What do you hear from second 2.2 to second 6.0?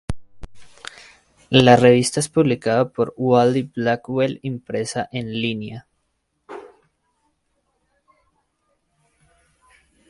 publicada por Wiley-Blackwell impresa y en línea.